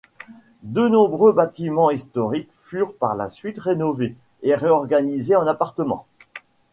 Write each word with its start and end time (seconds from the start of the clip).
De 0.63 0.87
nombreux 0.87 1.31
bâtiments 1.31 1.91
historiques 1.91 2.49
furent 2.53 2.95
par 2.97 3.15
la 3.15 3.29
suite 3.29 3.59
rénovés 3.59 4.15
et 4.41 4.55
réorganisés 4.55 5.35
en 5.35 5.45
appartements. 5.45 6.07